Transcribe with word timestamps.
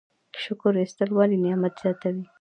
شکر 0.43 0.73
ایستل 0.81 1.09
ولې 1.17 1.37
نعمت 1.43 1.73
زیاتوي؟ 1.81 2.23